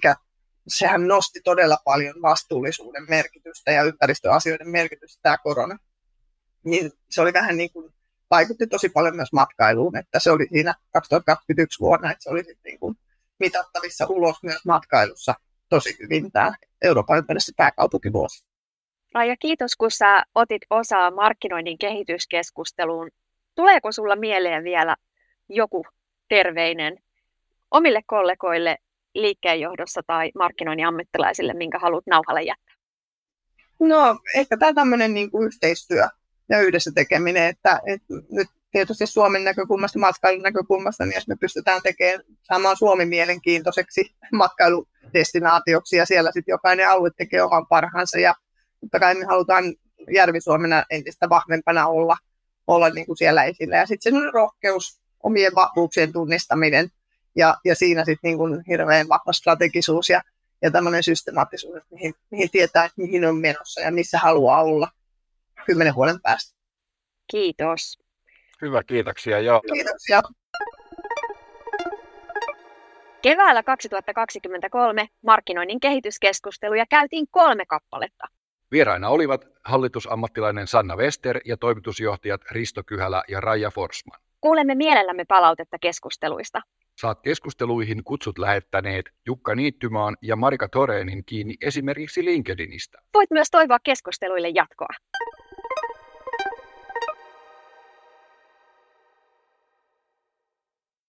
[0.68, 5.78] sehän nosti todella paljon vastuullisuuden merkitystä ja ympäristöasioiden merkitystä tämä korona.
[6.64, 7.94] Niin se oli vähän niin kuin,
[8.32, 12.64] vaikutti tosi paljon myös matkailuun, että se oli siinä 2021 vuonna, että se oli sitten
[12.64, 12.96] niin kuin
[13.40, 15.36] mitattavissa ulos myös matkailussa
[15.70, 18.46] tosi hyvin tämä Euroopan ympäristöpääkaupunkivuosi.
[19.14, 23.10] Raija, kiitos kun sä otit osaa markkinoinnin kehityskeskusteluun.
[23.56, 24.96] Tuleeko sulla mieleen vielä
[25.50, 25.86] joku
[26.30, 26.98] terveinen
[27.72, 28.78] omille kollegoille
[29.16, 32.76] liikkeenjohdossa tai markkinoinnin ammattilaisille, minkä haluat nauhalle jättää?
[33.80, 36.08] No ehkä tämä tämmöinen niin kuin yhteistyö
[36.50, 41.82] ja yhdessä tekeminen, että, että nyt tietysti Suomen näkökulmasta, matkailun näkökulmasta, niin jos me pystytään
[41.84, 48.36] tekemään saamaan Suomi mielenkiintoiseksi matkailudestinaatioksi ja siellä sitten jokainen alue tekee oman parhaansa ja
[48.82, 49.76] totta kai me halutaan
[50.14, 52.18] Järvi-Suomena entistä vahvempana olla,
[52.68, 53.78] olla niin kuin siellä esillä.
[53.78, 56.90] Ja sitten se rohkeus, omien vahvuuksien tunnistaminen
[57.36, 60.22] ja, ja siinä sitten niin kuin hirveän vahva strategisuus ja,
[60.62, 64.88] ja tämmöinen systemaattisuus, että mihin, mihin tietää, että mihin on menossa ja missä haluaa olla
[65.66, 66.56] kymmenen vuoden päästä.
[67.32, 68.00] Kiitos.
[68.62, 69.40] Hyvä, kiitoksia.
[69.40, 69.62] Joo.
[69.74, 70.22] Kiitoksia.
[73.22, 78.28] Keväällä 2023 markkinoinnin kehityskeskusteluja käytiin kolme kappaletta.
[78.72, 84.20] Vieraina olivat hallitusammattilainen Sanna Wester ja toimitusjohtajat Risto Kyhälä ja Raija Forsman.
[84.42, 86.62] Kuulemme mielellämme palautetta keskusteluista.
[87.02, 93.02] Saat keskusteluihin kutsut lähettäneet Jukka Niittymaan ja Marika Toreenin kiinni esimerkiksi LinkedInistä.
[93.14, 94.88] Voit myös toivoa keskusteluille jatkoa.